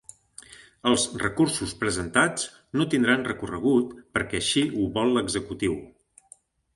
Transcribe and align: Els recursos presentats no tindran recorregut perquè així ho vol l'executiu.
Els 0.91 1.03
recursos 1.23 1.75
presentats 1.83 2.47
no 2.81 2.87
tindran 2.93 3.25
recorregut 3.27 3.91
perquè 4.19 4.39
així 4.39 4.65
ho 4.71 4.87
vol 4.97 5.13
l'executiu. 5.19 5.77